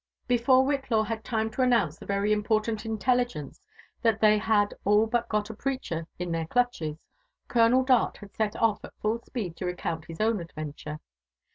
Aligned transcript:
Before 0.27 0.65
Whillaw 0.65 1.03
had 1.05 1.23
time 1.23 1.51
to 1.51 1.61
announce 1.61 1.99
the 1.99 2.07
very 2.07 2.33
important 2.33 2.85
intelli 2.85 3.23
gence 3.27 3.59
that 4.01 4.19
they 4.19 4.39
had 4.39 4.73
all 4.83 5.05
but 5.05 5.29
got 5.29 5.51
a 5.51 5.53
preacher 5.53 6.07
in 6.17 6.31
their 6.31 6.47
clutches. 6.47 6.97
Colonel 7.47 7.83
Dart 7.83 8.17
had 8.17 8.33
set 8.35 8.55
off 8.55 8.83
at 8.83 8.97
full 8.99 9.19
speed 9.21 9.55
to 9.57 9.65
recount 9.67 10.05
his 10.05 10.19
own 10.19 10.39
adventure. 10.39 11.01